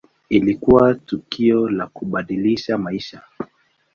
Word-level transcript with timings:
Ilikuwa 0.29 0.93
tukio 0.93 1.69
la 1.69 1.87
kubadilisha 1.87 2.77
maisha. 2.77 3.21